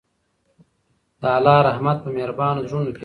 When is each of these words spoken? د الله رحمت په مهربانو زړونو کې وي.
د 1.21 1.23
الله 1.37 1.57
رحمت 1.69 1.97
په 2.03 2.09
مهربانو 2.17 2.65
زړونو 2.69 2.89
کې 2.93 2.97
وي. 2.97 2.99